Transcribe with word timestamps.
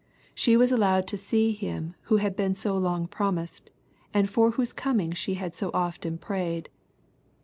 She 0.33 0.57
was 0.57 0.71
allowed 0.71 1.05
to 1.09 1.15
see 1.17 1.51
Him 1.51 1.93
who 2.05 2.17
had 2.17 2.35
been 2.35 2.55
so 2.55 2.75
long 2.75 3.05
promised, 3.07 3.69
and 4.15 4.27
for 4.27 4.49
whose 4.49 4.73
coming 4.73 5.11
she 5.11 5.35
had 5.35 5.55
so 5.55 5.69
often 5.75 6.17
prayed. 6.17 6.69